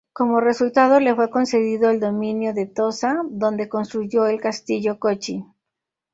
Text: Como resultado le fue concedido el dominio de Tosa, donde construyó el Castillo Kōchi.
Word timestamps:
Como 0.13 0.39
resultado 0.41 0.99
le 0.99 1.13
fue 1.13 1.29
concedido 1.29 1.91
el 1.91 1.99
dominio 1.99 2.55
de 2.55 2.65
Tosa, 2.65 3.21
donde 3.29 3.69
construyó 3.69 4.25
el 4.25 4.41
Castillo 4.41 4.97
Kōchi. 4.99 5.45